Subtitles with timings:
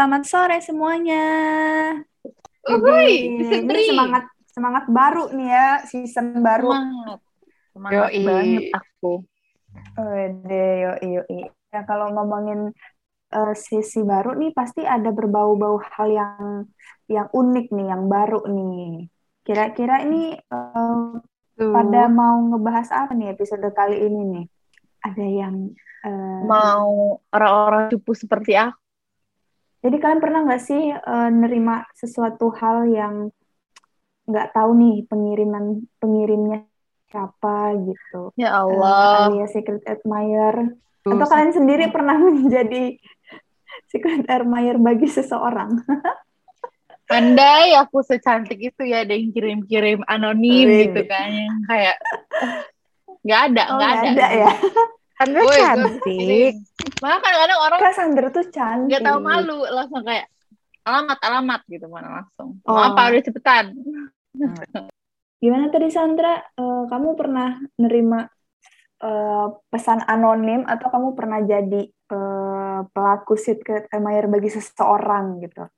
[0.00, 1.24] Selamat sore semuanya.
[2.64, 3.90] Uhuy, Ini, season ini 3.
[3.92, 6.72] semangat semangat baru nih ya, season baru.
[6.72, 7.18] Semangat.
[7.76, 8.24] Semangat Yoi.
[8.24, 9.12] banget aku.
[10.00, 11.40] Wede, yoi, yoi.
[11.52, 12.72] Ya, kalau ngomongin
[13.28, 16.64] eh, sisi baru nih, pasti ada berbau-bau hal yang
[17.04, 19.04] yang unik nih, yang baru nih.
[19.44, 20.96] Kira-kira ini eh,
[21.60, 21.72] Tuh.
[21.76, 24.44] pada mau ngebahas apa nih episode kali ini nih?
[25.04, 25.76] Ada yang
[26.08, 28.79] eh, Mau orang-orang cupu seperti aku.
[29.80, 33.14] Jadi kalian pernah nggak sih eh, nerima sesuatu hal yang
[34.28, 35.64] nggak tahu nih pengiriman
[35.98, 36.68] pengirimnya
[37.10, 38.30] siapa gitu?
[38.36, 39.32] Ya Eh, Allah.
[39.32, 40.76] alias secret admirer.
[41.00, 42.94] Tuh, Atau kalian sendiri pernah menjadi
[43.88, 45.80] secret admirer bagi seseorang?
[47.10, 50.86] Andai aku secantik itu ya ada yang kirim-kirim anonim Wih.
[50.86, 51.26] gitu kan.
[51.26, 51.96] Yang kayak
[53.26, 54.10] nggak ada, Oh, nggak nggak ada.
[54.14, 54.52] ada ya?
[55.20, 56.54] Sandra gua cantik.
[57.04, 58.88] Makanya kadang-kadang orang Kan Sandra tuh cantik.
[58.88, 60.26] nggak tahu malu langsung kayak
[60.88, 62.56] alamat alamat gitu mana langsung.
[62.64, 62.72] Oh.
[62.72, 63.64] Mau apa udah cepetan.
[65.44, 66.40] Gimana tadi Sandra?
[66.40, 68.24] Eh, kamu pernah nerima
[69.04, 75.68] eh, pesan anonim atau kamu pernah jadi eh, pelaku secret admirer bagi seseorang gitu?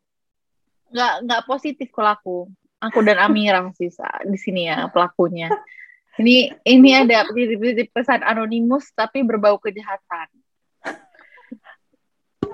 [0.93, 2.37] nggak nggak positif kalau aku
[2.79, 3.89] aku dan Amira sih
[4.29, 5.49] di sini ya pelakunya
[6.19, 10.29] ini ini ada titip-titip pesan anonimus tapi berbau kejahatan.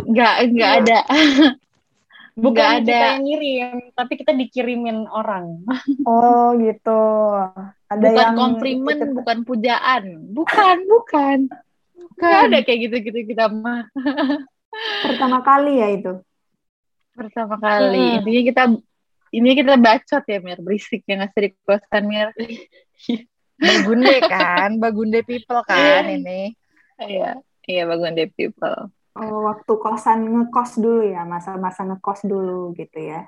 [0.05, 0.81] Nggak nggak Iya.
[0.85, 0.99] ada.
[2.39, 2.99] Bukan nggak kita ada.
[3.11, 5.59] yang ngirim, tapi kita dikirimin orang.
[6.07, 7.03] Oh gitu.
[7.89, 10.05] Ada bukan yang komplimen bukan pujaan.
[10.31, 11.39] Bukan bukan.
[12.15, 13.91] Nggak ada kayak gitu gitu kita mah.
[15.05, 16.15] Pertama kali ya itu.
[17.11, 17.99] pertama kali.
[17.99, 18.19] Mm-mm.
[18.23, 18.63] intinya kita
[19.35, 20.63] ini kita bacot ya Mir.
[20.63, 22.31] Berisik ya nggak sih di kosan Mir
[23.59, 26.55] Bagunde kan, Bagunde people kan ini.
[26.99, 33.03] iya iya bagus deh people Oh, waktu kosan ngekos dulu ya, masa-masa ngekos dulu gitu
[33.03, 33.27] ya.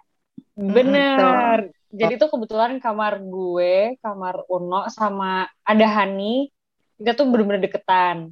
[0.54, 1.74] Bener.
[1.90, 6.46] Jadi tuh kebetulan kamar gue, kamar Uno sama ada Hani,
[6.94, 8.30] kita tuh bener-bener deketan.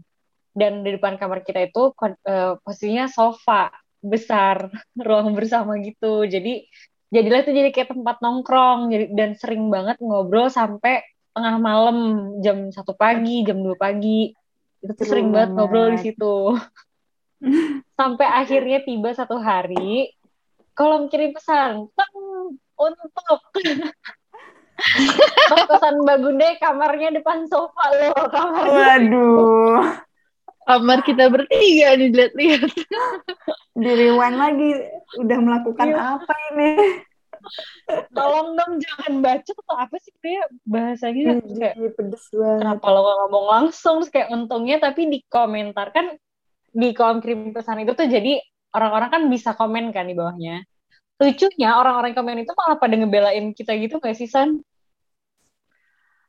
[0.54, 4.70] Dan di depan kamar kita itu eh, posisinya sofa besar,
[5.06, 6.30] ruang bersama gitu.
[6.30, 6.62] Jadi
[7.10, 11.02] jadilah itu jadi kayak tempat nongkrong jadi, dan sering banget ngobrol sampai
[11.38, 11.96] tengah malam
[12.42, 14.34] jam satu pagi, jam 2 pagi.
[14.82, 16.58] Itu tuh sering banget ngobrol di situ.
[17.98, 20.10] Sampai akhirnya tiba satu hari
[20.74, 22.14] kolom kirim pesan teng
[22.74, 23.10] untuk
[25.50, 29.82] kos-kosan Bagunde kamarnya depan sofa loh kamar Waduh,
[30.62, 32.70] kamar kita bertiga nih lihat-lihat
[33.74, 34.70] di rewind lagi
[35.18, 35.98] udah melakukan Iya.
[36.14, 36.70] apa ini?
[38.12, 42.58] Tolong dong jangan baca atau apa sih kayak bahasanya terus kayak Ih, pedes banget.
[42.62, 46.14] kenapa lo gak ngomong langsung terus kayak untungnya tapi di komentar kan
[46.68, 48.38] di kolom kirim pesan itu tuh jadi
[48.76, 50.62] orang-orang kan bisa komen kan di bawahnya
[51.18, 54.62] lucunya orang-orang komen itu malah pada ngebelain kita gitu gak sih San?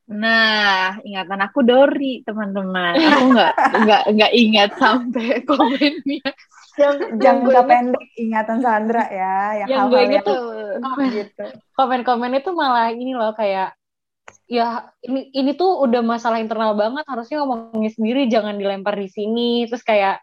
[0.09, 2.97] Nah, ingatan aku Dori, teman-teman.
[2.97, 3.53] Aku nggak
[3.85, 6.29] nggak nggak ingat sampai komennya.
[6.79, 11.45] yang yang gue Jangka pendek ingatan Sandra ya, yang Yang gue inget yang tuh gitu.
[11.75, 13.75] komen-komen itu malah ini loh kayak
[14.47, 19.65] ya ini ini tuh udah masalah internal banget harusnya ngomongnya sendiri jangan dilempar di sini
[19.67, 20.21] terus kayak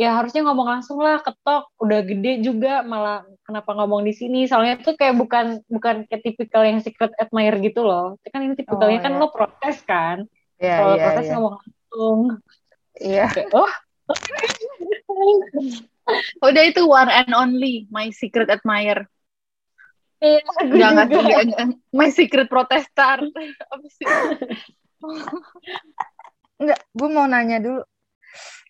[0.00, 4.80] ya harusnya ngomong langsung lah ketok udah gede juga malah kenapa ngomong di sini soalnya
[4.80, 9.04] tuh kayak bukan bukan kayak tipikal yang secret admirer gitu loh kan ini tipikalnya Oh,
[9.04, 9.20] kan iya.
[9.20, 10.24] lo protes kan
[10.56, 11.32] Iya, kalau iya, protes iya.
[11.36, 12.18] ngomong langsung
[12.96, 13.26] Iya.
[13.28, 13.68] Kayak, oh
[16.42, 19.06] Udah itu one and only, my secret admirer.
[20.18, 21.78] iya enggak, enggak.
[21.94, 23.22] my secret protestar.
[26.60, 27.80] Enggak, gue mau nanya dulu.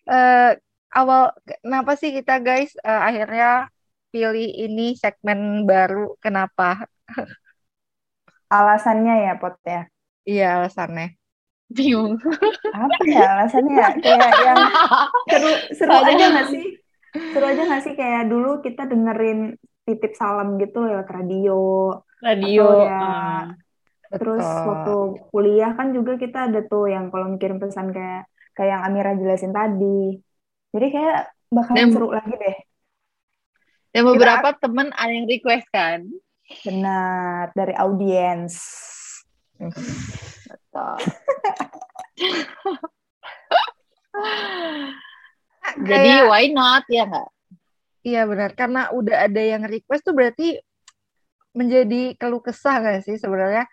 [0.05, 0.55] Eh
[0.91, 3.71] awal kenapa sih kita guys eh, akhirnya
[4.11, 6.19] pilih ini segmen baru?
[6.19, 6.85] Kenapa?
[8.51, 9.87] Alasannya ya, Pot ya.
[10.27, 11.15] Iya alasannya.
[11.71, 12.19] Bingung.
[12.75, 13.89] Apa ya alasannya ya?
[13.95, 14.59] Kayak yang
[15.31, 16.65] seru seru aja nggak sih?
[17.31, 19.55] Seru aja nggak sih kayak dulu kita dengerin
[19.87, 21.59] titip salam gitu lewat radio.
[22.19, 23.41] radio Atau ya, ah.
[24.11, 24.67] Terus Betul.
[24.67, 24.95] waktu
[25.31, 29.55] kuliah kan juga kita ada tuh yang kalau kirim pesan kayak kayak yang Amira jelasin
[29.55, 30.19] tadi.
[30.71, 31.19] Jadi kayak
[31.51, 32.57] bakalan Dan- seru lagi deh.
[33.91, 36.07] Dan beberapa temen ada yang request kan.
[36.63, 38.55] Benar, dari audiens.
[39.59, 40.95] Betul.
[45.81, 47.29] Jadi Kayak- why not ya nggak?
[48.01, 50.57] Iya benar, karena udah ada yang request tuh berarti
[51.53, 53.67] menjadi keluh kesah gak sih sebenarnya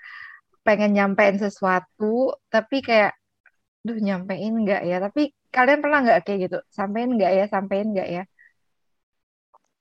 [0.67, 3.15] pengen nyampein sesuatu tapi kayak
[3.87, 8.09] duh nyampein nggak ya tapi kalian pernah nggak kayak gitu sampein nggak ya sampein nggak
[8.09, 8.25] ya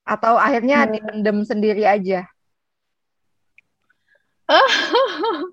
[0.07, 0.91] Atau akhirnya Iya.
[0.93, 2.23] dipendem sendiri aja?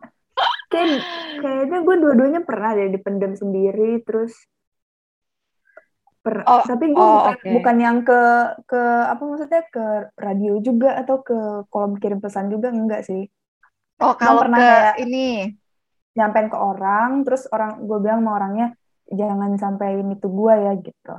[0.71, 1.03] Kayak,
[1.39, 4.35] kayaknya gue dua-duanya pernah deh dipendam sendiri terus
[6.19, 7.51] per, Oh, tapi gue oh, bukan oke.
[7.53, 8.21] bukan yang ke
[8.65, 11.39] ke apa maksudnya ke radio juga atau ke
[11.69, 13.27] kolom kirim pesan juga enggak sih
[13.99, 15.29] Oh, kalau pernah ke kayak- ini.
[16.15, 18.69] nyampein ke orang terus orang gue bilang sama orangnya
[19.13, 21.15] jangan sampein itu gue ya gitu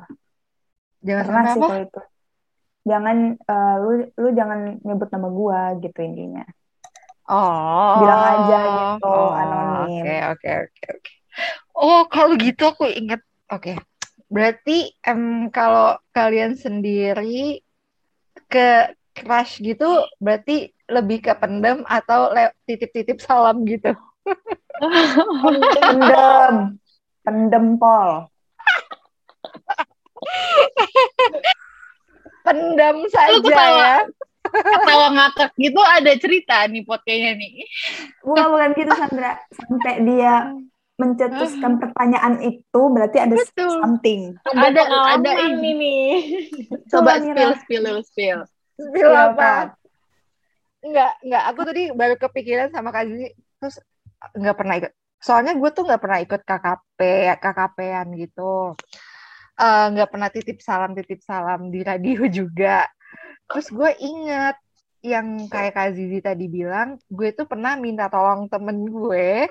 [1.05, 1.67] Jangan pernah sampai sih apa?
[1.69, 2.01] kalau itu
[2.85, 6.45] jangan eh, lu lu jangan nyebut nama gue gitu intinya
[7.25, 7.97] Oh.
[7.97, 10.05] Bilang aja gitu, Oh, anonim.
[10.05, 11.11] Oke, oke, oke, oke.
[11.73, 13.17] Oh, kalau gitu aku ingat.
[13.49, 13.81] Oke.
[14.29, 17.65] Berarti em, kalau kalian sendiri
[18.45, 22.29] ke crush gitu, berarti lebih ke pendem atau
[22.69, 23.89] titip-titip salam gitu?
[25.81, 26.77] pendem
[27.25, 28.29] pendem pol
[32.45, 33.81] Pendam Lu saja ketawa.
[33.81, 33.95] ya.
[34.45, 37.51] Ketawa ngakak gitu ada cerita nih pot kayaknya nih.
[38.21, 40.53] bukan bukan gitu Sandra sampai dia
[40.95, 43.67] mencetuskan pertanyaan itu berarti ada Betul.
[43.83, 44.81] something Ada
[45.17, 45.73] ada ini.
[45.75, 45.95] ini.
[46.87, 48.39] Coba spill spill spill.
[48.77, 49.75] Spill apa?
[50.85, 51.43] Enggak, enggak.
[51.51, 53.81] Aku tadi baru kepikiran sama Kak Zizi, terus
[54.37, 54.93] enggak pernah ikut.
[55.25, 56.99] Soalnya gue tuh enggak pernah ikut KKP,
[57.41, 58.77] KKP-an gitu.
[59.57, 62.85] Eh, Enggak pernah titip salam, titip salam di radio juga.
[63.49, 64.55] Terus gue inget
[65.05, 69.49] yang kayak Kak Zizi tadi bilang, gue tuh pernah minta tolong temen gue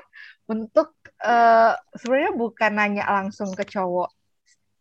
[0.51, 0.95] untuk
[1.25, 4.11] eh sebenarnya bukan nanya langsung ke cowok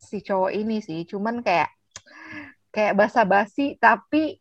[0.01, 1.69] si cowok ini sih, cuman kayak
[2.73, 4.33] kayak basa-basi tapi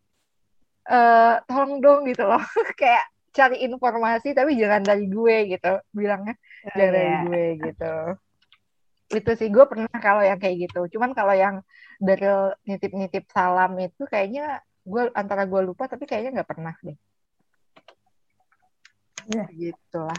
[0.89, 2.41] eh tolong dong gitu loh
[2.81, 5.73] kayak cari informasi tapi jangan dari gue gitu.
[5.93, 6.37] Bilangnya
[6.73, 7.21] jangan dari Iya.
[7.25, 7.95] gue gitu.
[9.13, 10.97] Itu sih gue pernah kalau yang kayak gitu.
[10.97, 11.65] Cuman kalau yang
[11.97, 12.29] dari
[12.69, 16.99] nitip-nitip salam itu kayaknya gue antara gue lupa tapi kayaknya nggak pernah deh.
[19.23, 19.47] Iya.
[19.55, 20.19] gitu lah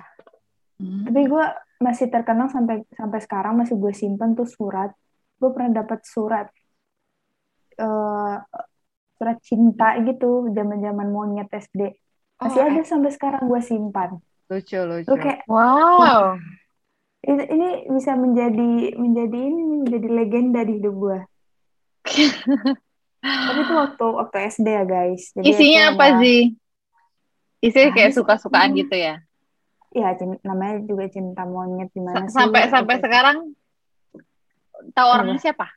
[0.79, 1.45] tapi gue
[1.79, 4.91] masih terkenang sampai sampai sekarang masih gue simpen tuh surat.
[5.39, 6.47] Gue pernah dapat surat
[7.73, 8.35] eh
[9.17, 11.97] surat cinta gitu zaman zaman monyet SD
[12.43, 14.09] masih Oh, ada sampai sekarang gue simpan
[14.45, 16.35] lucu lucu lu kayak Wow.
[17.21, 21.17] ini, ini bisa menjadi menjadi ini menjadi legenda di hidup gue
[23.23, 26.39] tapi itu waktu waktu SD ya guys Jadi Isinya apa ada- sih?
[27.63, 28.83] Isinya kayak Ada suka-sukaan sih.
[28.83, 29.15] gitu ya.
[29.89, 30.09] ya
[30.43, 33.37] namanya juga cinta monyet gimana Sa- sih Sampai sampai sekarang
[34.91, 35.71] tahu orangnya siapa?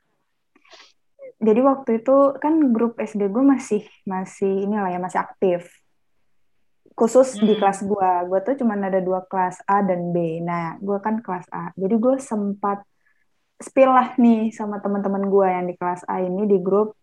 [1.36, 5.75] jadi waktu itu kan grup SD gue masih masih inilah ya masih aktif
[6.96, 7.60] khusus di Hmm.
[7.60, 10.40] kelas gue gue tuh cuma ada dua kelas A dan B.
[10.40, 11.70] Nah gue kan kelas A.
[11.76, 12.81] Jadi gue sempat
[13.60, 16.96] spill lah nih sama teman-teman gue yang di kelas A ini di grup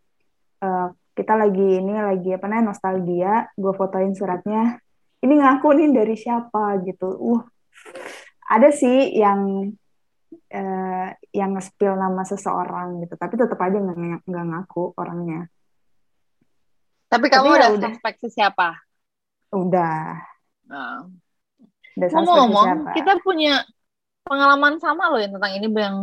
[0.63, 3.51] Eh, kita lagi ini lagi apa namanya nostalgia.
[3.60, 4.80] Gue fotoin suratnya.
[5.19, 7.19] Ini ngaku nih dari siapa gitu.
[7.19, 7.42] Uh
[8.48, 9.72] ada sih yang
[10.48, 13.19] eh, yang nge-spill nama seseorang gitu.
[13.19, 15.51] Tapi tetap aja nggak ngaku orangnya.
[17.12, 17.91] Tapi Tapi kamu ya udah udah.
[17.91, 18.79] suspek si siapa?
[19.53, 20.19] Udah
[20.67, 21.05] Nah.
[21.93, 22.91] Ngomong-ngomong, siapa.
[22.98, 23.62] kita punya
[24.25, 25.98] pengalaman sama loh yang tentang ini yang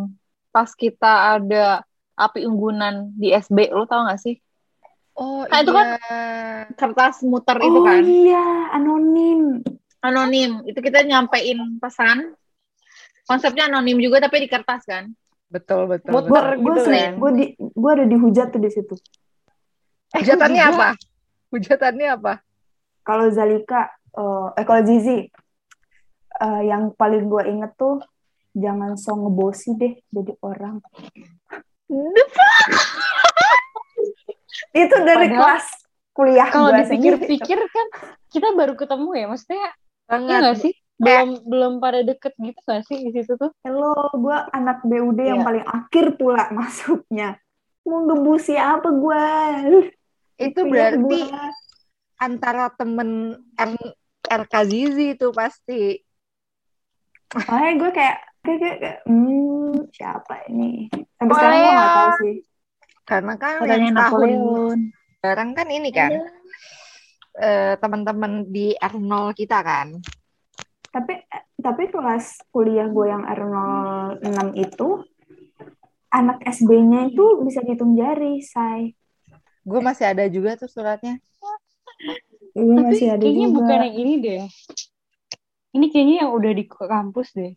[0.55, 1.83] pas kita ada
[2.15, 4.39] api unggunan di SB, lo tau gak sih?
[5.19, 5.99] oh Nah, itu kan- iya
[6.79, 9.59] Kertas muter oh itu kan, iya anonim
[10.01, 10.63] anonim.
[10.65, 12.33] Itu kita nyampein pesan.
[13.27, 15.11] Konsepnya anonim juga tapi di kertas kan.
[15.51, 16.63] betul betul Muter betul.
[16.63, 17.13] gue gitu kan.
[17.19, 18.95] gue di gue ada dihujat tuh di situ
[20.15, 20.75] hujatannya juga.
[20.79, 20.89] apa
[21.53, 22.33] hujatannya apa
[23.07, 25.19] kalau Zalika eh eh, kalau Zizi
[26.41, 28.03] eh, yang paling gue inget tuh
[28.51, 30.83] jangan so ngebosi deh jadi orang
[34.71, 35.67] itu dari Padahal kelas
[36.15, 37.87] kuliah Kalau gua dipikir-pikir kan
[38.31, 39.71] kita baru ketemu ya, maksudnya iya
[40.07, 40.73] banget nggak sih?
[41.01, 43.51] Belum belum pada deket gitu nggak sih di situ tuh?
[43.65, 45.47] Hello, gue anak BUD yang Iya.
[45.47, 47.41] paling akhir pula masuknya.
[47.87, 49.25] Mau ngebusi apa gue?
[50.41, 51.21] itu berarti
[52.21, 53.73] antara temen R
[54.29, 55.97] RK Zizi itu pasti
[57.31, 60.91] Makanya gue kayak, kayak, kayak, kayak, hmm, siapa ini?
[61.15, 61.79] Sampai sekarang gue iya.
[61.79, 62.37] gak tahu sih.
[63.07, 64.79] karena kan Katanya Napoleon.
[65.19, 66.11] sekarang kan ini kan
[67.39, 69.99] eh, teman-teman di R0 kita kan
[70.91, 71.23] Tapi
[71.61, 74.89] tapi kelas kuliah gue yang R06 itu,
[76.11, 78.91] anak SB-nya itu bisa dihitung jari, say.
[79.63, 81.23] gue masih ada juga tuh suratnya
[82.01, 82.17] Iya,
[82.57, 83.57] Tapi masih ada kayaknya juga.
[83.61, 84.43] bukan yang ini deh.
[85.71, 87.53] Ini kayaknya yang udah di kampus deh.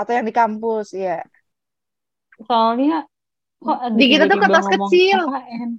[0.00, 1.20] atau yang di kampus ya
[2.40, 3.04] Soalnya
[3.60, 5.20] kok ada Di kita tuh kertas kecil.
[5.28, 5.70] KKN.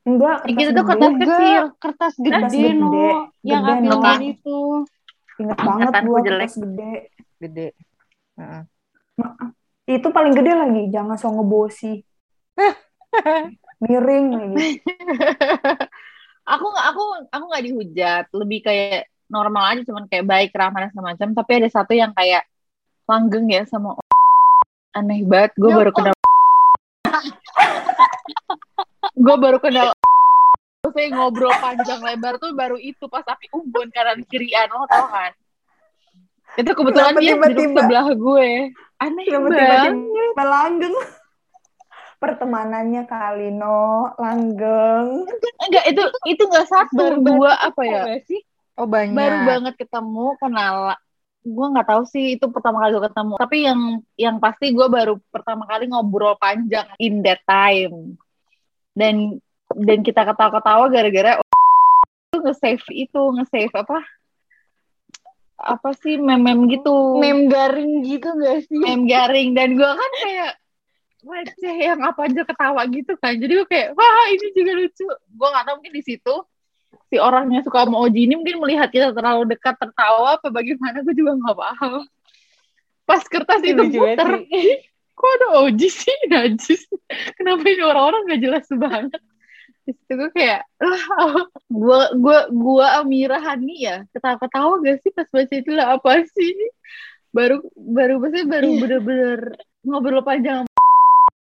[0.00, 0.88] Enggak, kertas tuh gede.
[0.90, 1.62] kertas kecil.
[1.80, 2.76] kertas Kertas gede, gede.
[2.76, 2.92] no.
[3.40, 4.12] Yang Gede, ambil no.
[4.20, 4.58] itu.
[5.40, 6.92] Ingat banget gua kertas gede.
[7.40, 7.68] Gede.
[8.36, 8.62] Heeh.
[9.88, 12.04] Itu paling gede lagi, jangan so ngebosi.
[13.84, 14.68] Miring lagi.
[16.50, 18.24] aku nggak aku aku nggak dihujat.
[18.34, 21.28] Lebih kayak normal aja cuman kayak baik ramah dan semacam.
[21.38, 22.42] Tapi ada satu yang kayak
[23.10, 23.98] langgeng ya sama
[24.94, 26.14] aneh banget gue Ya baru kenal
[29.26, 29.94] gue baru kenal
[30.90, 35.30] saya ngobrol panjang lebar tuh baru itu pas api unggun kanan kirian lo tau kan?
[36.58, 38.74] Itu kebetulan Kenapa dia duduk sebelah gue.
[38.98, 39.92] Aneh Kenapa banget.
[39.94, 40.96] tiba-tiba langgeng?
[42.20, 44.12] Pertemanannya kali, no.
[44.20, 45.24] Langgeng.
[45.66, 48.44] enggak itu itu nggak satu Baru dua apa ya sih?
[48.80, 49.12] Oh banyak.
[49.12, 50.96] baru banget ketemu kenal
[51.40, 53.80] gue nggak tahu sih itu pertama kali gue ketemu tapi yang
[54.20, 58.20] yang pasti gue baru pertama kali ngobrol panjang in that time
[58.92, 59.40] dan
[59.72, 61.40] dan kita ketawa-ketawa gara-gara
[62.28, 64.04] itu nge-save itu nge-save apa
[65.60, 68.76] apa sih meme-meme gitu Meme garing gitu gak sih?
[68.80, 70.52] meme garing dan gue kan kayak
[71.24, 73.36] receh yang apa aja ketawa gitu kan.
[73.36, 75.06] Jadi gue kayak wah ini juga lucu.
[75.08, 76.34] Gue nggak tahu mungkin di situ
[77.10, 81.14] si orangnya suka sama Oji ini mungkin melihat kita terlalu dekat tertawa apa bagaimana gue
[81.14, 81.92] juga nggak paham.
[83.06, 84.30] Pas kertas itu Lucu banget muter
[85.20, 86.80] kok ada Oji sih najis
[87.36, 89.20] kenapa ini orang-orang gak jelas banget?
[89.84, 91.04] Di situ gue kayak lah
[91.68, 93.96] gue gue gue Amira Hani ya?
[94.14, 95.70] Ketawa-ketawa gak sih pas baca itu?
[95.74, 96.54] Lah apa sih
[97.30, 98.78] baru baru maksudnya baru Iya.
[98.82, 99.40] bener-bener
[99.86, 100.69] ngobrol panjang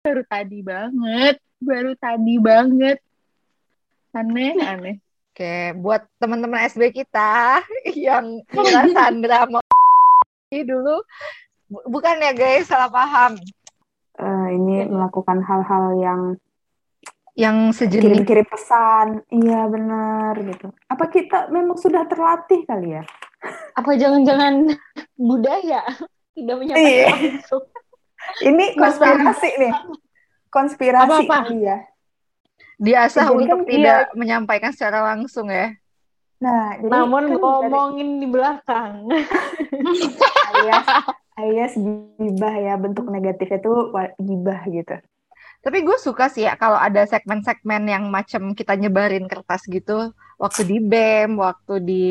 [0.08, 2.98] baru tadi banget baru tadi banget
[4.14, 4.96] aneh aneh
[5.30, 7.62] Oke, buat teman-teman SB kita
[8.10, 9.62] yang kira Sandra mau
[10.50, 10.98] ini dulu
[11.70, 13.38] bu- bukan ya guys, salah paham.
[14.18, 16.22] Eh, ini melakukan hal-hal yang
[17.38, 19.08] Yang sejenis kirim-kirim pesan.
[19.30, 20.74] Iya, benar gitu.
[20.90, 23.06] Apa kita memang sudah terlatih kali ya?
[23.78, 24.74] Apa jangan-jangan
[25.14, 25.86] budaya
[26.34, 26.58] tidak Iya.
[26.58, 27.64] menyampaikan langsung?
[28.40, 29.74] Ini konspirasi nih.
[30.48, 31.38] Konspirasi Apa-apa?
[31.46, 31.78] kali ya.
[32.78, 35.74] diasah Jadi untuk kan tidak menyampaikan secara langsung ya.
[36.38, 39.10] Nah, jadi Namun kan dari- ngomongin di belakang.
[40.48, 40.86] alias
[41.34, 41.74] alias
[42.16, 44.94] gibah ya bentuk negatifnya tuh gibah gitu.
[45.58, 50.62] Tapi gue suka sih ya kalau ada segmen-segmen yang macam kita nyebarin kertas gitu waktu
[50.64, 52.04] di BEM, waktu di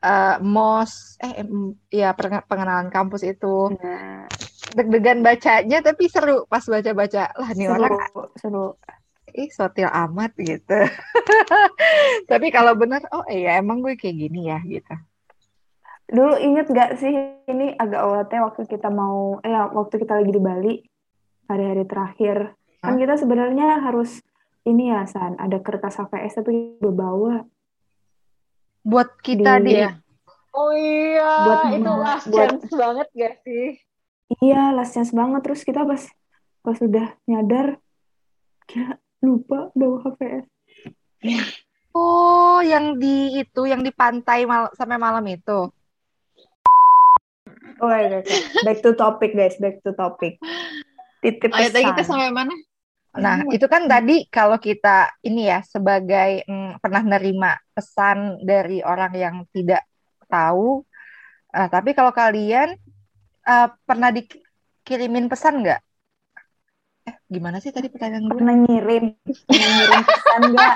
[0.00, 2.16] eh, MOS, eh em, ya
[2.48, 3.68] pengenalan kampus itu.
[3.76, 4.24] Nah,
[4.70, 7.34] Deg-degan bacanya tapi seru pas baca-baca.
[7.34, 7.94] Lah nih seru, orang
[8.38, 8.66] seru.
[9.30, 10.78] ih sotil amat gitu.
[12.30, 14.94] Tapi kalau bener, oh iya emang gue kayak gini ya gitu.
[16.10, 17.14] Dulu inget gak sih
[17.46, 20.74] ini agak awalnya waktu kita mau eh waktu kita lagi di Bali
[21.46, 22.36] hari-hari terakhir
[22.82, 22.98] kan Hah?
[22.98, 24.18] kita sebenarnya harus
[24.66, 27.46] ini ya San ada kertas HVS tapi bawa
[28.82, 29.90] Buat kita Di- di Iya.
[30.50, 33.78] Oh iya, Buat- itu last buat- chance banget gak sih?
[34.38, 36.06] Iya last chance banget terus kita pas
[36.62, 37.82] pas udah nyadar
[38.70, 40.46] kira lupa bawa HVS
[41.90, 45.68] Oh, yang di itu, yang di pantai mal sampai malam itu.
[47.82, 48.36] oh iya, oke.
[48.62, 50.36] back to topic guys back to topic
[51.24, 52.54] titip Ayo tadi kita pesan sampai mana?
[53.18, 59.12] Nah, itu kan tadi kalau kita ini ya sebagai mm, pernah nerima pesan dari orang
[59.18, 59.82] yang tidak
[60.30, 60.86] tahu.
[61.50, 62.78] Ah, tapi kalau kalian
[63.46, 65.80] ah, pernah dikirimin pesan nggak?
[67.08, 68.36] Eh, gimana sih tadi pertanyaan gue?
[68.36, 69.04] pernah ngirim
[69.48, 70.74] pernah ngirim pesan nggak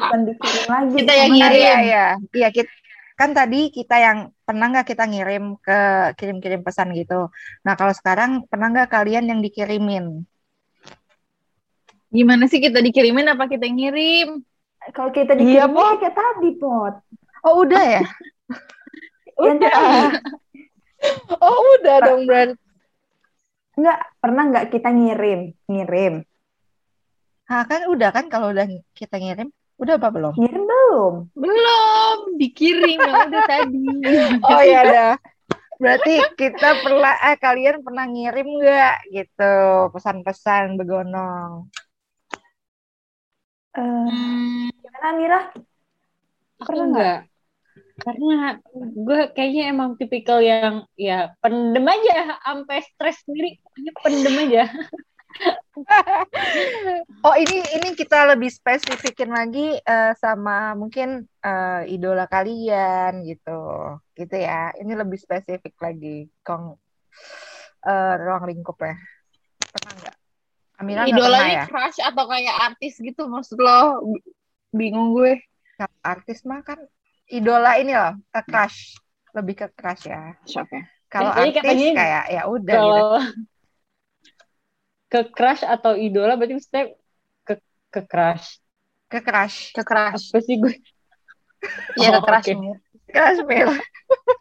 [0.00, 1.60] bukan dikirim lagi Kita yang Ah, ngirim.
[1.60, 2.04] iya, iya.
[2.32, 2.70] Iya, kita,
[3.16, 5.78] kan tadi kita yang pernah nggak kita ngirim ke
[6.16, 7.28] kirim-kirim pesan gitu.
[7.64, 10.24] Nah, kalau sekarang pernah nggak kalian yang dikirimin?
[12.08, 14.28] Gimana sih kita dikirimin apa kita yang ngirim?
[14.94, 15.98] kalau kita Iya, dikirim Pot.
[15.98, 16.94] kayak tadi pot
[17.42, 18.02] Oh, udah ya?
[19.36, 19.98] Yang tadi.
[21.40, 22.56] Oh, udah dong berarti.
[23.76, 25.40] Enggak, pernah nggak kita ngirim?
[25.70, 26.12] Ngirim.
[27.48, 28.66] Nah, kan udah kan kalau udah
[28.98, 29.48] kita ngirim,
[29.82, 30.34] udah apa belum?
[30.40, 31.14] Ngirim belum?
[31.38, 33.86] Belum, dikirim yang udah tadi.
[34.50, 35.06] Oh ya ada.
[35.82, 39.54] Berarti kita pernah eh kalian pernah ngirim nggak gitu
[39.94, 41.52] pesan-pesan begonong?
[43.76, 45.38] Eh, Hmm, gimana Mira?
[46.60, 47.16] Aku Pernah enggak.
[47.96, 54.64] Karena gue kayaknya emang tipikal yang ya pendem aja, sampai stres sendiri, pokoknya pendem aja.
[57.20, 63.60] Oh ini ini kita lebih spesifikin lagi eh, sama mungkin eh, idola kalian gitu,
[64.16, 64.72] gitu ya.
[64.80, 66.80] Ini lebih spesifik lagi, kong
[67.84, 68.96] eh, ruang lingkup ya.
[69.68, 70.16] Pernah nggak?
[70.80, 71.64] Amira idolanya ya?
[71.68, 74.00] crush atau kayak artis gitu maksud lo?
[74.76, 75.40] bingung gue
[76.04, 76.76] artis mah kan
[77.30, 78.94] idola ini loh, ke crush.
[79.36, 80.32] Lebih ke crush ya.
[81.06, 83.02] Kalau artis katanya kayak ya udah gitu.
[83.02, 83.10] Kalau
[85.06, 86.84] ke crush atau idola berarti maksudnya
[87.46, 87.54] ke
[87.94, 88.58] ke crush.
[89.06, 89.70] Ke crush.
[89.70, 90.74] ke keras Apa sih gue?
[92.02, 92.52] ya ke Oh, keras oke.
[92.58, 92.76] Mir.
[93.06, 93.70] Crush Mel.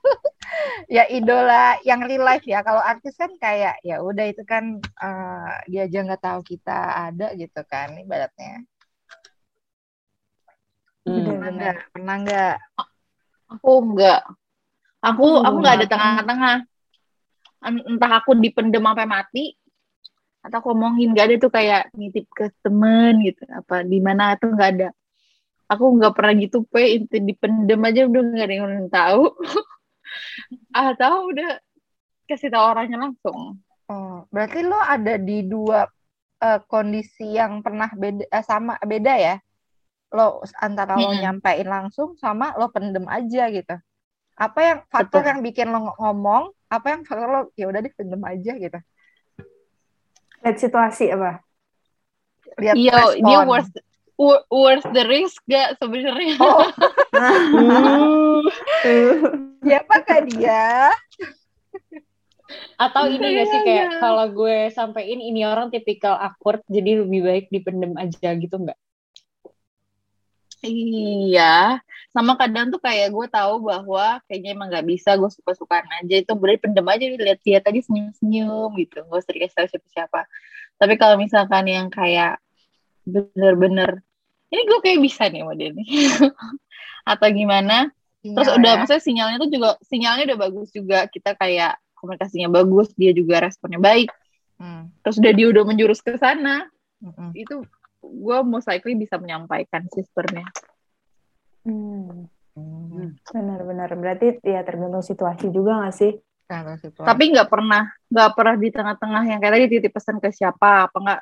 [0.96, 2.66] ya idola yang real life ya.
[2.66, 6.80] Kalau artis kan kayak ya udah itu kan eh, dia aja nggak tahu kita
[7.14, 8.66] ada gitu kan ibaratnya.
[11.06, 11.26] Hmm.
[11.26, 11.76] Pernah nggak?
[11.94, 12.54] Pernah nggak?
[13.54, 14.20] aku enggak
[15.06, 16.56] aku Hmm, aku enggak ada tengah-tengah
[17.66, 19.44] En- entah aku dipendem sampai mati
[20.46, 24.54] atau aku omongin nggak ada tuh kayak nitip ke temen gitu apa di mana tuh
[24.54, 24.90] nggak ada
[25.72, 29.24] aku nggak pernah gitu pe itu dipendem aja udah nggak ada yang tahu
[30.78, 31.58] atau udah
[32.30, 35.86] kasih tahu orangnya langsung Oh, berarti lo ada di dua
[36.42, 39.36] eh, kondisi yang pernah beda eh, sama beda ya?
[40.16, 43.76] Lo antara lo nyampein langsung sama lo pendem aja gitu.
[44.36, 45.30] Apa yang faktor Betul.
[45.32, 46.44] yang bikin lo ng- ngomong?
[46.72, 48.80] Apa yang faktor lo ya udah deh pendem aja gitu.
[50.40, 51.44] Lihat situasi apa?
[52.56, 53.28] Lihat iya respon.
[53.28, 53.74] dia worth
[54.16, 56.64] wor- worth the risk gak sebenarnya Oh,
[58.86, 59.20] Uh.
[59.66, 60.94] siapakah dia?
[62.78, 64.00] Atau ini gak sih kayak iya.
[64.00, 68.78] kalau gue sampein ini orang tipikal awkward jadi lebih baik dipendem aja gitu nggak?
[70.64, 71.84] Iya,
[72.16, 76.32] sama kadang tuh kayak gue tahu bahwa kayaknya emang nggak bisa, gue suka-sukaan aja itu
[76.32, 80.22] berarti pendem aja lihat dia tadi senyum-senyum gitu, gak usah dikasih tahu siapa-siapa.
[80.80, 82.40] Tapi kalau misalkan yang kayak
[83.04, 84.00] bener-bener,
[84.50, 85.88] ini gue kayak bisa nih dia nih,
[87.12, 87.92] atau gimana?
[88.26, 88.78] Terus Sinyal udah, ya.
[88.82, 93.78] maksudnya sinyalnya tuh juga sinyalnya udah bagus juga, kita kayak komunikasinya bagus, dia juga responnya
[93.78, 94.10] baik.
[94.56, 96.66] Hmm, Terus udah dia udah menjurus ke sana,
[97.04, 97.36] mm-mm.
[97.36, 97.62] itu
[98.12, 100.46] gue most likely bisa menyampaikan sisternya.
[101.66, 103.12] Hmm, Hmm.
[103.36, 103.92] benar-benar.
[104.00, 106.14] Berarti ya tergantung situasi juga nggak sih?
[106.46, 107.10] Situasi.
[107.10, 110.98] tapi nggak pernah nggak pernah di tengah-tengah yang kayak tadi titip pesan ke siapa apa
[111.02, 111.22] nggak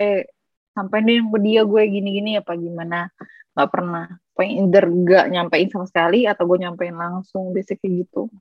[0.00, 0.32] eh
[0.72, 3.12] sampai nih ke dia gue gini-gini apa gimana
[3.52, 8.32] nggak pernah paling either nggak nyampein sama sekali atau gue nyampein langsung biasanya kayak gitu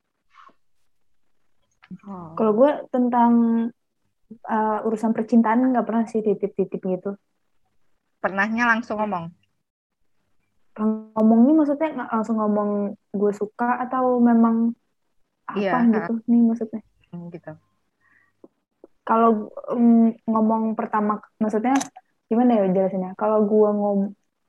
[2.01, 2.33] Oh.
[2.33, 3.31] Kalau gue tentang
[4.49, 7.13] uh, urusan percintaan nggak pernah sih titip-titip gitu.
[8.25, 9.29] Pernahnya langsung ngomong.
[11.13, 12.69] Ngomong nih maksudnya nggak langsung ngomong
[13.13, 14.73] gue suka atau memang
[15.45, 16.81] apa Iya, gitu nih maksudnya.
[17.13, 17.53] Hmm, gitu.
[19.05, 21.77] Kalau mm, ngomong pertama, maksudnya
[22.25, 23.13] gimana ya jelasinnya?
[23.13, 23.99] Kalau gue ngom,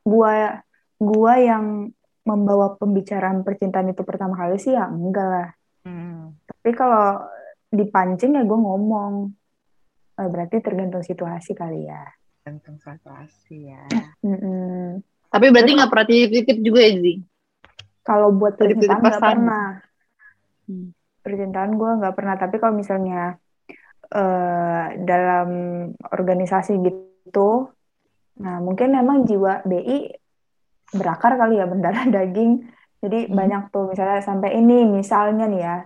[0.08, 0.64] gua
[0.96, 1.92] gua yang
[2.24, 5.48] membawa pembicaraan percintaan itu pertama kali sih ya enggak lah.
[5.84, 6.32] Hmm.
[6.48, 7.28] Tapi kalau
[7.68, 9.36] dipancing ya gue ngomong.
[10.16, 12.15] Eh, berarti tergantung situasi kali ya.
[12.46, 13.82] Tentang situasi ya.
[14.22, 15.02] Mm-mm.
[15.34, 17.14] tapi berarti nggak pernah titip-titip juga ya Zi
[18.06, 19.66] Kalau buat percintaan nggak pernah.
[20.70, 20.94] Hmm.
[21.26, 22.34] Percintaan gue nggak pernah.
[22.38, 23.34] Tapi kalau misalnya
[24.14, 25.48] eh, dalam
[25.98, 27.66] organisasi gitu,
[28.38, 29.98] nah mungkin memang jiwa BI
[30.94, 32.62] berakar kali ya berdarah daging.
[33.02, 33.34] Jadi Hmm.
[33.34, 35.76] banyak tuh misalnya sampai ini misalnya nih ya,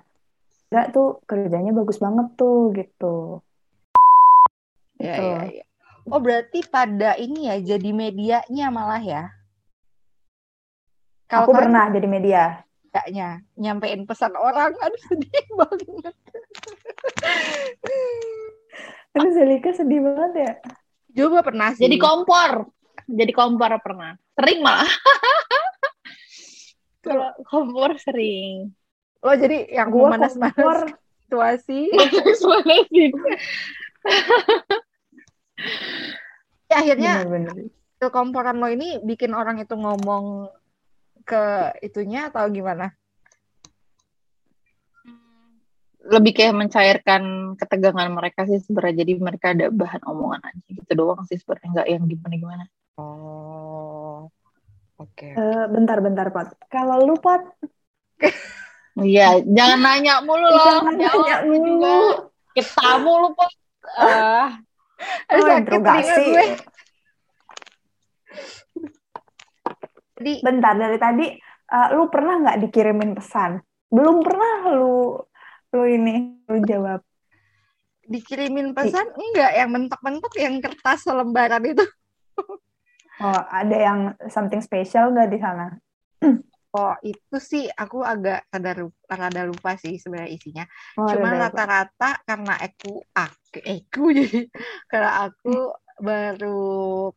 [0.68, 3.40] enggak tuh kerjanya bagus banget tuh gitu.
[5.00, 5.24] Ya, Gitu.
[5.24, 5.69] ya, ya.
[6.08, 9.24] Oh, berarti pada ini ya jadi medianya malah ya.
[11.28, 12.42] Kalau Aku kalian pernah jadi media.
[12.90, 16.14] tidaknya nyampein pesan orang, aduh sedih banget.
[19.14, 20.52] Aduh Selika sedih banget ya.
[21.22, 21.86] Coba pernah sih.
[21.86, 22.70] jadi kompor
[23.10, 24.86] jadi kompor pernah sering malah
[27.06, 28.70] kalau kompor sering
[29.20, 30.96] Lo jadi yang Gua memanas-manas kompor,
[31.28, 31.92] situasi.
[31.92, 33.12] Mana sih?
[36.70, 37.70] Ya, akhirnya bener-bener.
[37.98, 40.48] kekomporan lo ini bikin orang itu ngomong
[41.26, 42.94] ke itunya atau gimana?
[46.00, 51.22] lebih kayak mencairkan ketegangan mereka sih sebenarnya jadi mereka ada bahan omongan aja gitu doang
[51.28, 52.64] sih sebenarnya nggak yang gimana gimana
[53.00, 54.28] Oh,
[55.00, 55.28] oke.
[55.32, 56.52] Eh, bentar-bentar Pot.
[56.68, 57.40] Kalau lu Pot,
[59.00, 61.96] iya jangan nanya mulu loh jangan jawab nanya mulu.
[62.52, 63.48] Kita mulu pun.
[63.96, 64.60] Ah,
[65.30, 66.24] Aduh, Oh, interogasi.
[66.26, 66.46] gue.
[70.20, 71.26] Jadi Bentar dari tadi,
[71.72, 73.56] eh, lu pernah nggak dikirimin pesan?
[73.88, 75.16] Belum pernah lu
[75.70, 77.00] lu ini lu jawab.
[78.10, 81.86] dikirimin pesan enggak yang mentok-mentok yang kertas selembaran itu.
[83.22, 85.78] Oh, ada yang something special nggak di sana?
[86.70, 90.64] Oh, itu sih aku agak rada lupa, rada lupa sih sebenarnya isinya.
[90.94, 94.40] Oh, ada- Cuma ada- rata-rata karena aku aku aku jadi
[94.86, 96.62] karena aku baru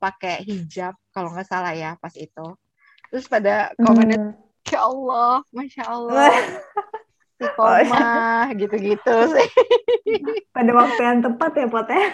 [0.02, 2.58] pakai hijab kalau nggak salah ya pas itu.
[3.14, 4.74] Terus pada komennya, Hmm.
[4.74, 6.34] ya Allah, masya Allah,
[7.38, 8.10] si koma
[8.58, 9.50] gitu-gitu sih.
[10.50, 12.06] Pada waktu yang tepat ya, Pot ya?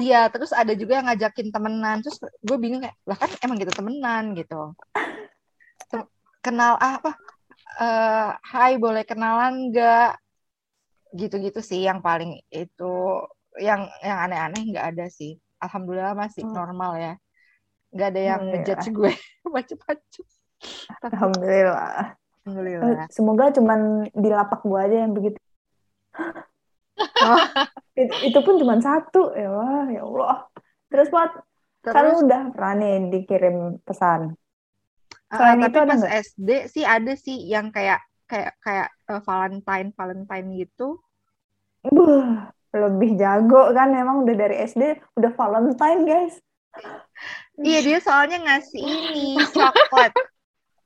[0.00, 2.04] Iya, terus ada juga yang ngajakin temenan.
[2.04, 4.76] Terus gue bingung kayak, lah kan emang gitu temenan gitu.
[6.40, 7.12] Kenal apa?
[7.80, 10.16] Eh, hai, boleh kenalan nggak?
[11.12, 12.92] Gitu-gitu sih yang paling itu
[13.58, 15.36] yang yang aneh-aneh nggak ada sih.
[15.60, 16.54] Alhamdulillah masih Hmm.
[16.54, 17.12] normal ya.
[17.92, 18.64] Nggak ada yang Alhamdulillah.
[18.76, 19.12] ngejudge gue
[19.54, 20.24] macem-macem.
[21.02, 22.16] Alhamdulillah.
[22.44, 23.04] Alhamdulillah.
[23.04, 25.36] Eh, Semoga cuman di lapak gua aja yang begitu.
[27.20, 27.36] Oh.
[27.96, 29.32] It- itu pun cuma satu.
[29.32, 30.36] Ya Allah, ya Allah.
[30.88, 31.32] Terus, Pot,
[31.80, 34.36] kan udah pernah nih dikirim pesan.
[35.30, 36.14] Ah, selain tapi itu ada pas nggak?
[36.26, 40.88] SD sih ada sih yang kayak kayak kayak eh, Valentine Valentine gitu.
[41.86, 46.34] Buh, lebih jago kan emang udah dari SD udah Valentine, guys.
[47.60, 50.14] Iya dia soalnya ngasih ini coklat,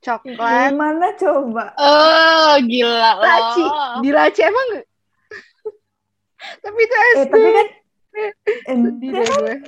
[0.01, 1.77] coklat Gimana coba?
[1.77, 3.21] Oh, gila loh.
[3.21, 3.65] laci
[4.01, 4.81] di laci emang
[6.61, 7.67] tapi itu Eh, SD tapi kan
[9.45, 9.59] kan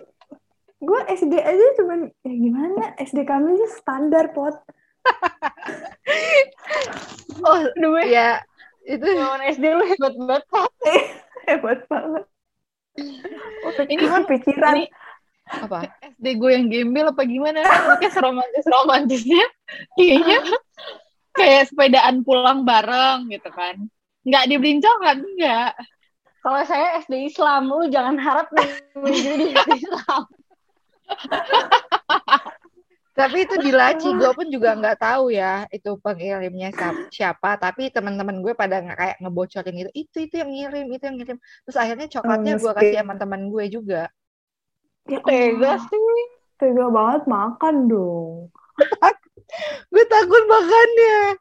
[0.77, 4.61] gue SD aja cuman ya gimana SD kami aja standar pot
[7.47, 8.41] oh Aduh, ya
[8.87, 10.43] itu zaman SD lu hebat banget.
[10.47, 10.69] Pak.
[11.47, 12.23] hebat banget
[13.77, 14.87] Ini Gimana pikiran ini
[15.47, 17.63] apa SD gue yang gembel apa gimana?
[18.03, 19.45] Kayak seromantis romantisnya.
[19.95, 20.43] Kayaknya
[21.39, 23.87] kayak sepedaan pulang bareng gitu kan.
[24.27, 25.71] Nggak dibeliin coklat, enggak.
[26.43, 30.27] Kalau saya SD Islam, lu jangan harap menuju di SD Islam.
[33.17, 37.57] Tapi itu di laci gue pun juga nggak tahu ya itu pengirimnya siap- siapa.
[37.57, 41.37] Tapi teman-teman gue pada nggak kayak ngebocorin gitu itu itu yang ngirim itu yang ngirim.
[41.65, 42.77] Terus akhirnya coklatnya gue mesti.
[42.77, 44.01] kasih sama teman gue juga.
[45.07, 46.21] Ya Tega sih.
[46.59, 48.51] tega banget makan dong.
[49.93, 51.39] Gue takut makannya.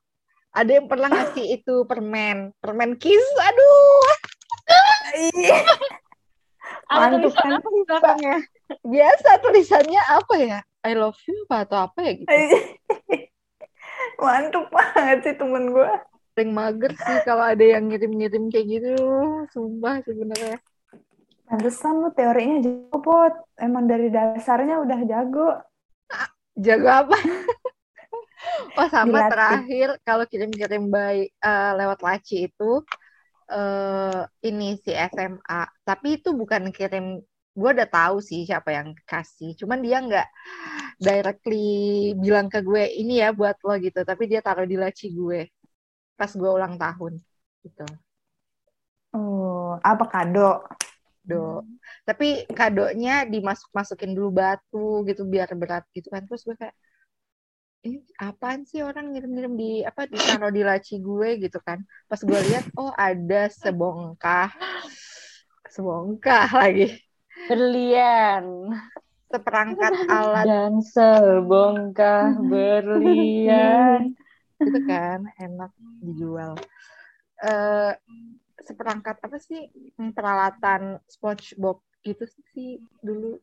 [0.57, 4.00] Ada yang pernah ngasih itu permen permen kiss aduh
[6.87, 7.59] Tulisan kan?
[7.59, 8.38] apa di belakangnya?
[8.87, 9.31] biasa.
[9.42, 10.59] Tulisannya apa ya?
[10.87, 12.31] I love you apa atau apa ya gitu?
[14.22, 15.90] Mantep banget sih temen gue
[16.37, 18.92] paling mager sih kalau ada yang ngirim-ngirim kayak gitu.
[19.57, 20.61] Sumpah sebenarnya.
[21.49, 25.49] Pantesan lu teorinya jago pot emang dari dasarnya udah jago.
[26.61, 27.16] Jago apa?
[28.77, 29.33] Oh sama Dilatih.
[29.33, 32.85] terakhir kalau kirim-kirim by eh, lewat laci itu
[33.46, 37.22] eh ini si SMA tapi itu bukan kirim
[37.56, 39.56] gue udah tahu sih siapa yang kasih.
[39.56, 40.28] Cuman dia nggak
[41.00, 44.04] directly bilang ke gue ini ya buat lo gitu.
[44.04, 45.48] Tapi dia taruh di laci gue
[46.18, 47.16] pas gue ulang tahun
[47.64, 47.87] gitu.
[49.16, 50.68] Oh apa kado?
[51.26, 51.64] Do
[52.06, 56.22] tapi kadonya dimasuk masukin dulu batu gitu biar berat gitu kan.
[56.28, 56.76] Terus gue kayak
[57.87, 61.38] ini apaan sih orang ngirim-ngirim di apa ditaruh di laci gue?
[61.38, 61.87] gitu kan.
[62.11, 64.51] Pas gue lihat oh ada sebongkah
[65.70, 66.99] sebongkah lagi.
[67.46, 68.75] Berlian.
[69.27, 74.14] seperangkat alat Dan sebongkah berlian.
[74.59, 75.70] gitu kan enak
[76.03, 76.59] dijual.
[77.44, 77.92] Eh
[78.66, 79.68] seperangkat apa sih?
[79.94, 83.38] Peralatan SpongeBob gitu sih dulu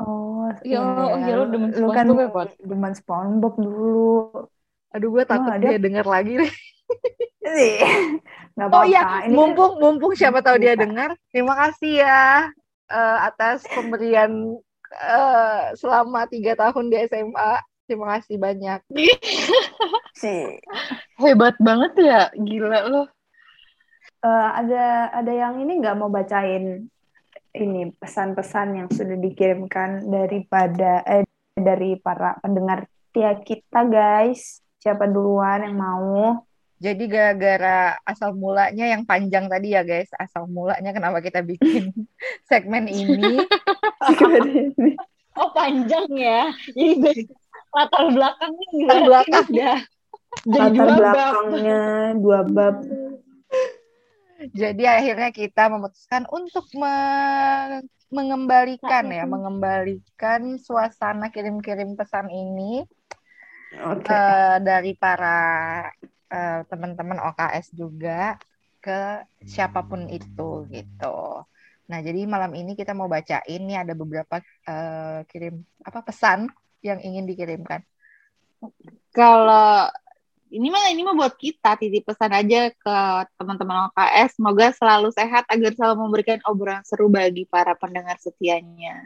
[0.00, 2.48] oh Ya oh ya lu demen lu kan ya, Pot?
[2.60, 4.46] demen SpongeBob dulu
[4.94, 6.52] aduh gue takut Wah, dia dia- denger lagi deh
[8.56, 11.12] nggak Oh apa-apa iya, ini kan mumpung mumpung siapa tahu dia dengar.
[11.28, 12.48] Terima kasih ya
[12.88, 14.56] eh, atas pemberian
[14.96, 17.52] eh, selama tiga tahun di SMA.
[17.86, 18.80] Terima kasih banyak.
[20.16, 20.58] sih
[21.20, 23.06] Hebat banget ya, gila loh.
[24.24, 26.88] Eh, ada ada yang ini nggak mau bacain
[27.56, 31.24] ini pesan-pesan yang sudah dikirimkan daripada eh,
[31.56, 32.84] dari para pendengar
[33.16, 36.44] tia kita guys siapa duluan yang mau
[36.76, 41.88] Jadi gara-gara asal mulanya yang panjang tadi ya guys, asal mulanya kenapa kita bikin
[42.52, 43.40] segmen ini.
[45.40, 46.52] Oh panjang ya.
[46.76, 47.22] Jadi dari
[47.72, 49.46] latar belakangnya Latar belakang.
[50.44, 51.00] Jadi latar dua bab.
[51.00, 51.80] belakangnya
[52.20, 52.76] dua bab
[54.36, 62.86] Jadi akhirnya kita memutuskan untuk me- mengembalikan ya, mengembalikan suasana kirim-kirim pesan ini
[63.74, 65.38] oke eh, dari para
[66.30, 68.38] eh, teman-teman OKS juga
[68.78, 71.18] ke siapa pun itu gitu.
[71.90, 74.38] Nah, jadi malam ini kita mau bacain nih ada beberapa
[74.70, 76.46] eh, kirim apa pesan
[76.84, 77.82] yang ingin dikirimkan.
[79.10, 79.90] Kalau
[80.56, 82.96] ini mah ini mah buat kita titip pesan aja ke
[83.36, 89.04] teman-teman OKS semoga selalu sehat agar selalu memberikan obrolan seru bagi para pendengar setianya.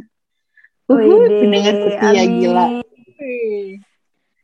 [0.87, 2.39] Wih, pendengar setia amin.
[2.39, 2.67] gila.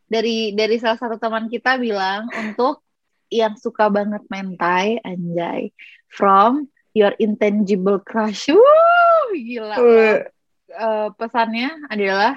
[0.06, 2.82] Dari dari salah satu teman kita bilang untuk
[3.30, 5.70] yang suka banget mentai anjay
[6.10, 8.50] from your intangible crush.
[8.50, 9.74] Wuh, gila.
[9.78, 10.18] Wih,
[10.66, 12.34] Eh, pesannya adalah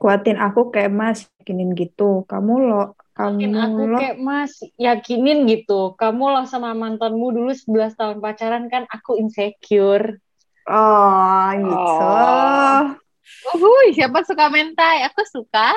[0.00, 2.24] kuatin aku kayak mas, yakinin gitu.
[2.24, 3.98] Kamu lo, kamu aku lo.
[4.00, 5.92] kayak mas yakinin gitu.
[6.00, 10.16] Kamu loh sama mantanmu dulu 11 tahun pacaran kan aku insecure.
[10.64, 11.94] Oh, gitu.
[12.00, 12.82] Oh.
[13.56, 15.04] Uhuy, siapa suka mentai?
[15.04, 15.76] Aku suka.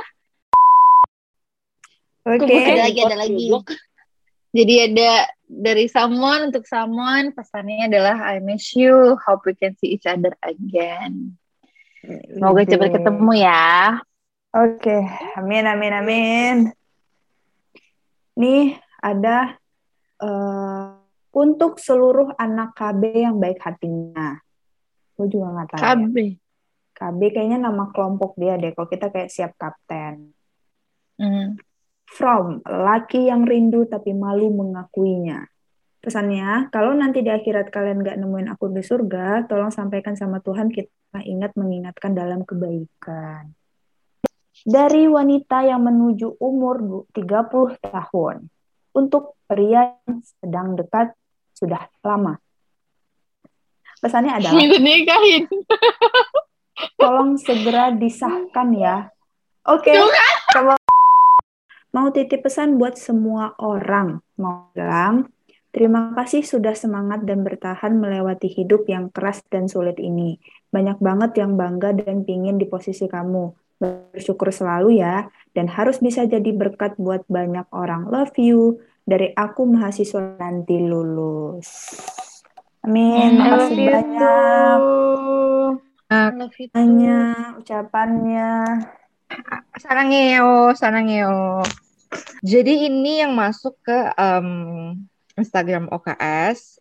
[2.23, 2.47] Oke.
[2.47, 3.45] Ada lagi, ada lagi.
[4.53, 9.97] Jadi ada dari someone untuk someone pesannya adalah I miss you, hope we can see
[9.97, 11.35] each other again.
[12.03, 12.71] Semoga Ide.
[12.77, 13.97] cepat ketemu ya.
[14.53, 15.01] Oke,
[15.33, 16.57] amin, amin, amin.
[18.37, 19.57] Nih ada
[20.21, 20.87] eh,
[21.33, 24.37] untuk seluruh anak KB yang baik hatinya.
[25.17, 25.81] Gue juga nggak tahu.
[25.81, 25.89] ya.
[25.97, 26.17] KB.
[26.93, 28.77] KB kayaknya nama kelompok dia deh.
[28.77, 30.37] Kalau kita kayak siap kapten.
[31.17, 31.57] Hmm.
[32.05, 35.49] From laki yang rindu tapi malu mengakuinya.
[35.97, 40.69] Pesannya, kalau nanti di akhirat kalian nggak nemuin aku di surga, tolong sampaikan sama Tuhan
[40.69, 43.55] kita ingat mengingatkan dalam kebaikan.
[44.63, 48.47] Dari wanita yang menuju umur du- 30 tahun.
[48.95, 51.11] Untuk pria yang sedang dekat
[51.51, 52.39] sudah lama.
[53.99, 54.63] Pesannya adalah,
[56.99, 59.07] tolong segera disahkan ya.
[59.63, 59.95] Oke,
[60.51, 60.75] kalau
[61.95, 65.31] mau titip pesan buat semua orang, mau bilang
[65.71, 70.35] terima kasih sudah semangat dan bertahan melewati hidup yang keras dan sulit ini.
[70.67, 73.62] Banyak banget yang bangga dan pingin di posisi kamu.
[73.81, 78.09] Bersyukur selalu ya, dan harus bisa jadi berkat buat banyak orang.
[78.09, 78.81] Love you.
[79.03, 81.99] Dari aku mahasiswa nanti lulus.
[82.83, 83.39] Amin.
[83.39, 84.79] I love Makasih you banyak.
[86.13, 86.75] Love you too.
[86.75, 88.51] Banyak ucapannya.
[89.79, 91.65] Sarangeo, sarangeo.
[92.45, 94.47] Jadi ini yang masuk ke em,
[95.33, 96.77] Instagram OKS.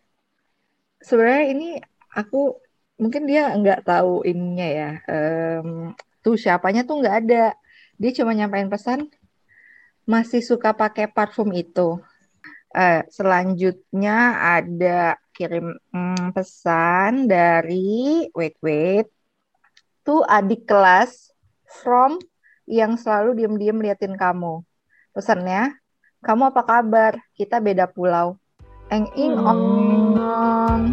[1.01, 1.69] Sebenarnya ini
[2.13, 2.61] aku
[3.01, 4.91] mungkin dia nggak tahu ininya ya.
[5.09, 7.45] Em, tuh siapanya tuh nggak ada.
[7.99, 9.11] Dia cuma nyampein pesan
[10.07, 11.99] masih suka pakai parfum itu.
[12.73, 19.07] Eh, selanjutnya ada kirim mm, pesan dari wait wait
[20.01, 21.31] tuh adik kelas
[21.69, 22.17] from
[22.65, 24.63] yang selalu diem-diem liatin kamu.
[25.13, 25.77] Pesannya,
[26.25, 27.13] kamu apa kabar?
[27.35, 28.39] Kita beda pulau.
[28.91, 29.47] Eng ing Hmm.
[29.47, 30.83] ong.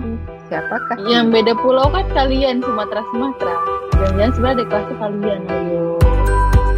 [0.51, 0.99] Siapakah?
[1.07, 5.87] Yang beda pulau kan kalian Sumatera Sumatera jangan-jangan sebenarnya ada kelas kalian ayo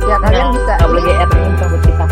[0.02, 1.28] ya kalian ya, bisa nggak boleh gr
[1.86, 2.04] kita.